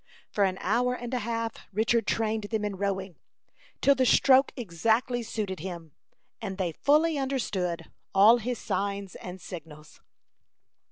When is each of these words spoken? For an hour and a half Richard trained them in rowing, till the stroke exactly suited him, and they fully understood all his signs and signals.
For 0.31 0.45
an 0.45 0.57
hour 0.61 0.95
and 0.95 1.13
a 1.13 1.19
half 1.19 1.67
Richard 1.71 2.07
trained 2.07 2.45
them 2.45 2.65
in 2.65 2.75
rowing, 2.75 3.17
till 3.81 3.93
the 3.93 4.03
stroke 4.07 4.51
exactly 4.57 5.21
suited 5.21 5.59
him, 5.59 5.91
and 6.41 6.57
they 6.57 6.71
fully 6.71 7.19
understood 7.19 7.85
all 8.11 8.37
his 8.37 8.57
signs 8.57 9.13
and 9.13 9.39
signals. 9.39 10.01